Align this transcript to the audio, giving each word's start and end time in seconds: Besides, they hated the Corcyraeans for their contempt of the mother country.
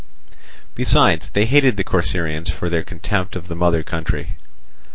Besides, 0.73 1.29
they 1.29 1.45
hated 1.45 1.77
the 1.77 1.83
Corcyraeans 1.83 2.49
for 2.49 2.69
their 2.71 2.81
contempt 2.83 3.35
of 3.35 3.47
the 3.47 3.55
mother 3.55 3.83
country. 3.83 4.35